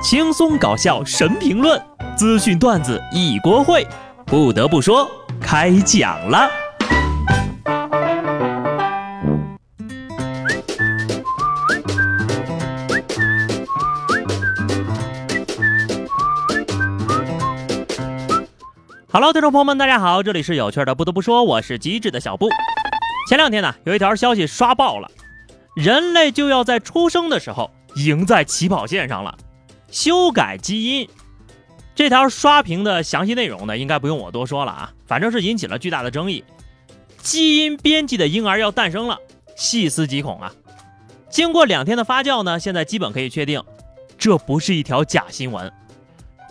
[0.00, 1.80] 轻松搞笑神评论，
[2.16, 3.84] 资讯段子一锅烩。
[4.24, 5.10] 不得不说，
[5.40, 6.48] 开讲了。
[19.10, 20.94] Hello，听众朋友们，大家好，这里是有趣的。
[20.94, 22.48] 不得不说，我是机智的小布。
[23.28, 25.10] 前两天呢，有一条消息刷爆了，
[25.74, 29.34] 人类就要在出生的时候赢在起跑线上了。
[29.90, 31.08] 修改基因，
[31.94, 36.44] 这条刷屏的详细内容呢，应该不用我多说了啊，反正是引起了巨大的争议。
[37.18, 39.18] 基因编辑的婴儿要诞生了，
[39.56, 40.52] 细思极恐啊！
[41.28, 43.62] 经过两天的发酵呢，现在基本可以确定，
[44.16, 45.70] 这不是一条假新闻。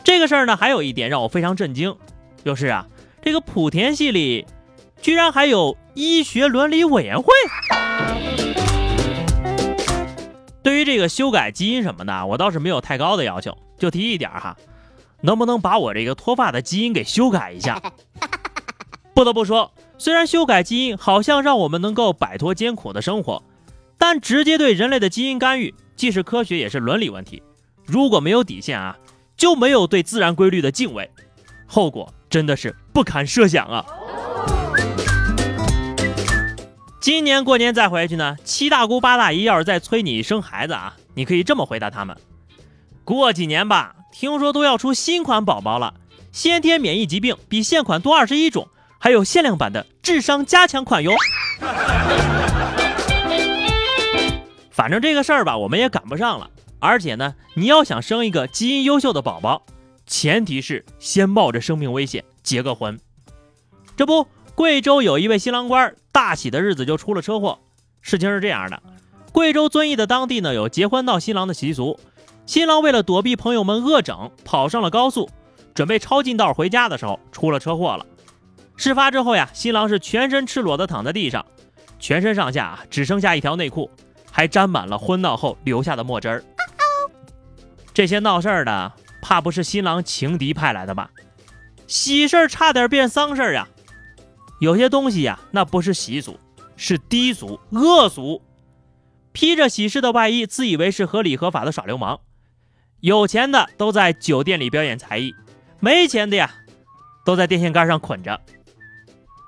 [0.03, 1.95] 这个事儿呢，还有一点让我非常震惊，
[2.43, 2.87] 就是啊，
[3.21, 4.45] 这个莆田系里
[5.01, 7.33] 居然还有医学伦理委员会。
[10.67, 14.57] 对于这个修改基因什么的，我倒是没有太高的要求，就提一点哈，
[15.21, 17.81] 能不能把我这个脱发的基因给修改一下？
[19.15, 23.41] 不得不说，虽然修改基因好像让我们能够摆脱艰苦的生活，
[23.97, 27.41] 但直接对人类的基因干预，既是科学也是伦理问题。
[27.85, 28.97] 如果没有底线啊，
[29.37, 31.09] 就没有对自然规律的敬畏，
[31.65, 33.85] 后果真的是不堪设想啊！
[37.07, 42.17] 今年过年再回去呢，七大姑八大姨要是再催你生孩子啊，你可以这么回答他们：
[43.05, 45.93] 过几年吧，听说都要出新款宝宝了，
[46.33, 48.67] 先天免疫疾病比现款多二十一种，
[48.99, 51.13] 还有限量版的智商加强款哟。
[54.69, 56.49] 反正这个事儿吧，我们也赶不上了。
[56.79, 59.65] 而且呢，你要想生一个基因优秀的宝宝，
[60.05, 62.99] 前提是先冒着生命危险结个婚。
[63.95, 64.27] 这不。
[64.57, 67.59] 贵州有一位新郎官，大喜的日子就出了车祸。
[68.01, 68.81] 事情是这样的，
[69.31, 71.99] 贵州遵义的当地呢有结婚闹新郎的习俗，
[72.47, 75.29] 新郎为了躲避朋友们恶整，跑上了高速，
[75.75, 78.05] 准备超近道回家的时候出了车祸了。
[78.75, 81.45] 事发之后呀，新郎是全身赤裸的躺在地上，
[81.99, 83.91] 全身上下只剩下一条内裤，
[84.31, 86.43] 还沾满了婚闹后留下的墨汁儿。
[87.93, 88.91] 这些闹事儿的，
[89.21, 91.11] 怕不是新郎情敌派来的吧？
[91.85, 93.67] 喜事儿差点变丧事儿呀！
[94.59, 96.39] 有些东西呀，那不是习俗，
[96.75, 98.41] 是低俗恶俗。
[99.31, 102.19] 披着喜事的外衣，自以为是合理合法的耍流氓。
[103.01, 105.35] 有钱的都在酒店里表演才艺，
[105.79, 106.49] 没钱的呀，
[107.23, 108.41] 都在电线杆上捆着。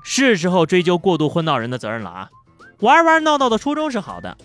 [0.03, 2.29] 是时候追究过度婚闹人的责任了啊！
[2.79, 4.37] 玩玩闹闹的初衷是好的，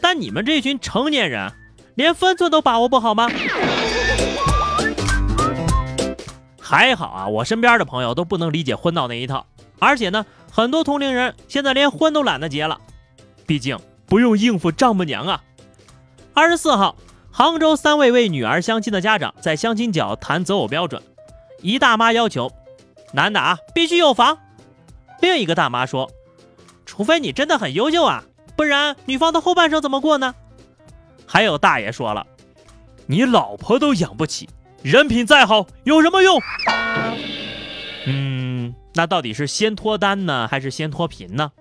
[0.00, 1.52] 但你们这群成年人，
[1.94, 3.28] 连分寸都把握不好吗？
[6.58, 9.46] 还好啊，我身边的朋友都不能理解婚闹那一套。
[9.78, 12.80] 而且呢，很多同龄人现在连婚都懒得结了，
[13.46, 15.42] 毕竟不用应付丈母娘啊。
[16.34, 16.96] 二十四号，
[17.30, 21.02] 杭州三位为女儿相亲的家长在相亲角谈择偶标准，
[21.62, 22.50] 一大妈要求
[23.12, 24.38] 男的啊必须有房，
[25.20, 26.10] 另一个大妈说，
[26.86, 28.24] 除非你真的很优秀啊，
[28.56, 30.34] 不然女方的后半生怎么过呢？
[31.26, 32.26] 还有大爷说了，
[33.06, 34.48] 你老婆都养不起，
[34.82, 36.40] 人品再好有什么用？
[38.98, 41.52] 那到底是先脱单呢，还是先脱贫呢？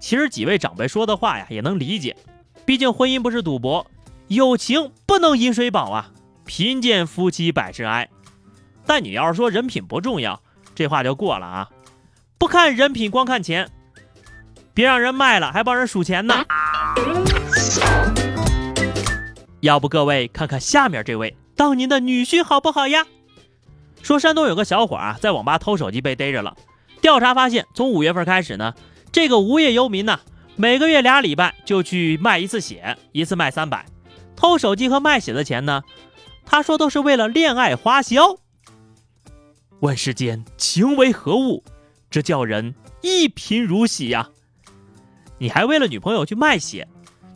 [0.00, 2.16] 其实几位长辈说的话呀，也能理解。
[2.64, 3.86] 毕竟婚姻不是赌博，
[4.28, 6.12] 友情不能饮水饱啊。
[6.46, 8.08] 贫贱夫妻百事哀。
[8.86, 10.40] 但你要是说人品不重要，
[10.74, 11.68] 这话就过了啊。
[12.38, 13.68] 不看人品，光看钱，
[14.72, 16.46] 别让人卖了，还帮人数钱呢。
[19.60, 23.04] 要不各位看看下面这位，当您的女婿好不好呀？
[24.06, 26.56] 说山东有个小伙啊，在网吧偷手机被逮着了。
[27.00, 28.72] 调查发现，从五月份开始呢，
[29.10, 30.20] 这个无业游民呢，
[30.54, 33.84] 每个月俩礼拜就去卖一次血，一次卖三百。
[34.36, 35.82] 偷手机和卖血的钱呢，
[36.44, 38.36] 他说都是为了恋爱花销。
[39.80, 41.64] 问世间情为何物，
[42.08, 44.28] 这叫人一贫如洗呀！
[45.38, 46.86] 你还为了女朋友去卖血？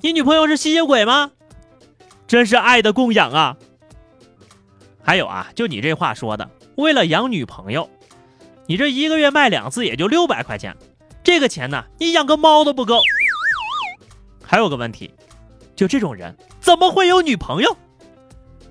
[0.02, 1.32] 你女朋友是吸血鬼吗？
[2.28, 3.56] 真是爱的供养啊！
[5.10, 6.48] 还有啊，就你这话说的。
[6.76, 7.90] 为了养女朋友，
[8.66, 10.76] 你这一个月卖两次也就六百块钱，
[11.24, 13.00] 这个钱呢，你养个猫都不够。
[14.40, 15.12] 还有个问题，
[15.74, 17.76] 就这种人怎么会有女朋友？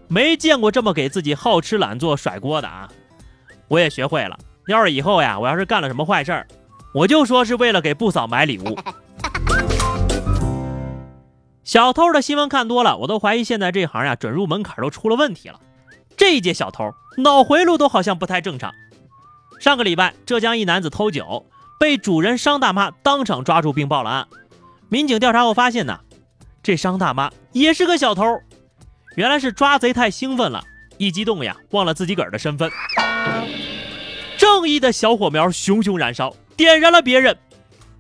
[0.07, 2.89] 没见过这么给自己好吃懒做甩锅的啊！
[3.67, 6.47] 我也学会了，要是以后呀，我要是干了什么坏事儿，
[6.93, 8.79] 我就说是为了给布嫂买礼物。
[11.65, 15.59] 小偷的新闻看多了，我都怀疑现在这行呀，准入门槛都出了问题了。
[16.19, 18.75] 这一届小偷脑回路都好像不太正常。
[19.57, 21.45] 上个礼拜，浙江一男子偷酒，
[21.79, 24.27] 被主人商大妈当场抓住并报了案。
[24.89, 26.01] 民警调查后发现呢，
[26.61, 28.41] 这商大妈也是个小偷。
[29.15, 30.61] 原来是抓贼太兴奋了，
[30.97, 32.69] 一激动呀，忘了自己个儿的身份。
[34.37, 37.37] 正义的小火苗熊熊燃烧，点燃了别人，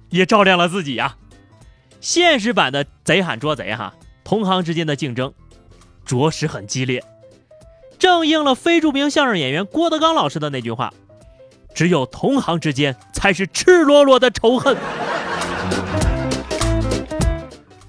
[0.09, 1.15] 也照亮了自己呀。
[2.01, 3.93] 现实版的贼喊捉贼哈，
[4.25, 5.33] 同行之间的竞争
[6.05, 7.01] 着实很激烈，
[7.99, 10.91] 正应了非著名相声演员郭德纲老师的那句话
[11.75, 14.75] ：“只有同行之间才是赤裸裸的仇恨。”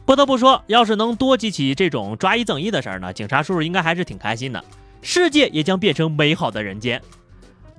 [0.05, 4.65] 不得不说，要是能多几起这种抓一赠一的事儿呢，警察叔叔应该还是挺开心的，
[5.01, 7.01] 世界也将变成美好的人间。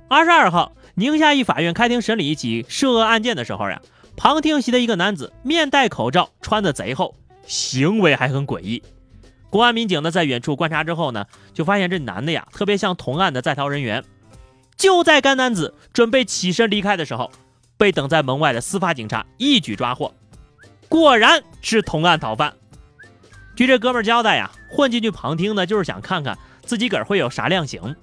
[0.07, 3.81] 二十二号，宁夏一法院开庭审理一起涉恶案件的时候呀。
[4.17, 8.83] 旁听席的一个男子，面戴口罩，穿的贼厚，行为还很诡异。
[9.51, 14.03] 公安民警呢，在远处观察之后呢，就发现这男的呀，特别像同案的在逃人员。
[14.77, 17.29] 就在该男子准备起身离开的时候，
[17.77, 20.13] 被等在门外的司法警察一举抓获，
[20.87, 22.53] 果然是同案逃犯。
[23.55, 27.95] 据这哥们交代呀，混进去旁听呢，就是想看看自己个儿会有啥量刑。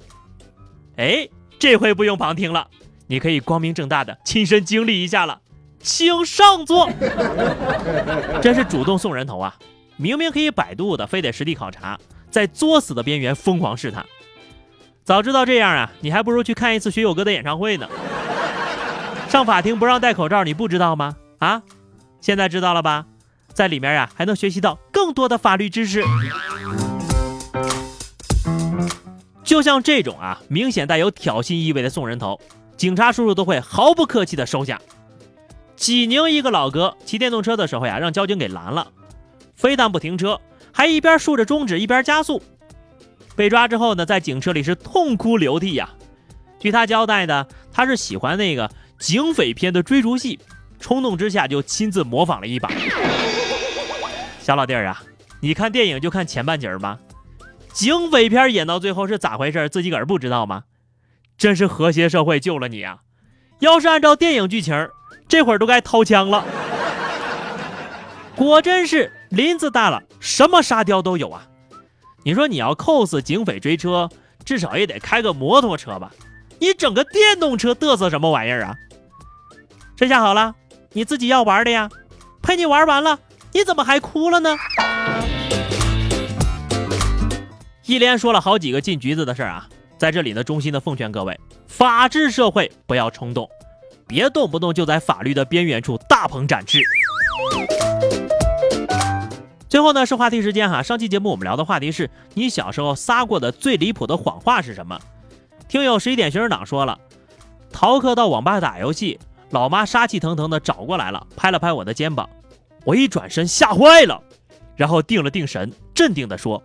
[0.96, 1.28] 哎，
[1.58, 2.68] 这回不用旁听了，
[3.06, 5.40] 你可以光明正大的亲身经历一下了。
[5.80, 6.90] 请上座，
[8.42, 9.56] 真是主动送人头啊！
[9.98, 11.98] 明明可以百度的，非得实地考察，
[12.30, 14.06] 在作死的边缘疯狂试探。
[15.04, 17.88] 早知道这样啊，你还不如去看一次学友哥的演唱会呢。
[19.28, 21.16] 上法庭不让戴口罩，你不知道吗？
[21.38, 21.62] 啊，
[22.20, 23.06] 现在知道了吧？
[23.52, 26.04] 在里面呀，还能学习到更多的法律知识。
[29.42, 32.40] 就像这种啊，明显带有挑衅意味的送人头，
[32.76, 34.80] 警察叔叔都会毫不客气的收下。
[35.74, 38.92] 济宁一个老哥骑电动车的时候呀，让交警给拦了，
[39.58, 40.40] 非但不停车，
[40.72, 42.40] 还一边竖着中指一边加速。
[43.34, 45.90] 被抓之后呢，在警车里是痛哭流涕呀。
[46.60, 48.70] 据他交代的，他是喜欢那个
[49.00, 50.38] 警匪片的追逐戏，
[50.78, 52.70] 冲动之下就亲自模仿了一把。
[54.40, 55.02] 小老弟儿啊，
[55.40, 57.00] 你看电影就看前半截吗？
[57.72, 59.68] 警匪片演到最后是咋回事？
[59.68, 60.62] 自己个儿不知道吗？
[61.36, 62.98] 真是和谐社会救了你啊！
[63.58, 64.88] 要是按照电影剧情。
[65.28, 66.42] 这会儿都该掏枪了，
[68.34, 71.46] 果真是林子大了，什么沙雕都有啊！
[72.24, 74.08] 你说你要 cos 警匪追车，
[74.44, 76.10] 至少也得开个摩托车吧？
[76.58, 78.74] 你整个电动车嘚瑟什么玩意儿啊？
[79.96, 80.54] 这下好了，
[80.92, 81.90] 你自己要玩的呀，
[82.42, 83.18] 陪你玩完了，
[83.52, 84.56] 你怎么还哭了呢？
[87.84, 93.48] 一连说了好几个进局子的事儿啊，在这里呢，衷心的奉劝各位，法治社会不要冲动。
[94.06, 96.80] 别动不动就在法律的边缘处大鹏展翅。
[99.68, 104.98] 最后呢是话题时间哈，上期节目我们聊的话题是你小时候撒过的最离谱的谎话是什么？
[105.68, 106.98] 听友十一点学生党说了，
[107.70, 109.20] 逃课到网吧打游戏，
[109.50, 112.28] 老妈杀气腾腾的找过来了，拍了拍我的肩膀，
[112.84, 114.22] 我一转身吓坏了，
[114.74, 116.62] 然后定了定神，镇定的说：“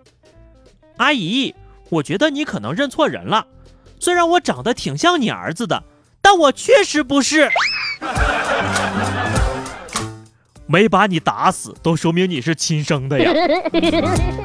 [0.95, 1.53] 阿姨，
[1.89, 3.45] 我觉得你可能认错人了，
[3.99, 5.83] 虽然我长得挺像你儿子的。”
[6.25, 7.51] 但我确实不是，
[10.73, 13.31] 没把你打死，都说明你是亲生的呀。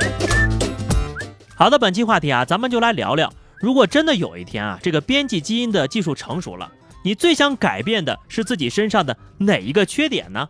[1.57, 3.33] 好的，本期话题啊，咱们就来聊聊，
[3.63, 6.71] 如果真的有一天啊，这个编辑基因的技术成熟了，
[7.03, 10.47] 你最想改变的是自己身上的哪一个缺点呢？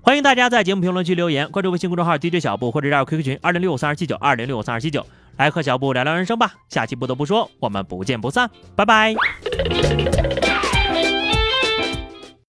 [0.00, 5.04] 欢迎大家在节目评论区留言，关注微信公众号 DJ 小布或者加入 QQ 群二零六五三二七九二零六五三二七九，
[5.38, 6.52] 来和小布聊聊人生吧。
[6.68, 9.12] 下期不得不说，我们不见不散，拜拜。